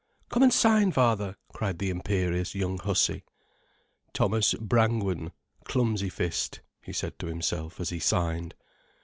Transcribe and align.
"Come 0.29 0.41
and 0.41 0.51
sign, 0.51 0.91
father," 0.91 1.35
cried 1.53 1.77
the 1.77 1.91
imperious 1.91 2.55
young 2.55 2.79
hussy. 2.79 3.23
"Thomas 4.13 4.55
Brangwen—clumsy 4.55 6.09
fist," 6.09 6.61
he 6.81 6.91
said 6.91 7.19
to 7.19 7.27
himself 7.27 7.79
as 7.79 7.89
he 7.89 7.99
signed. 7.99 8.55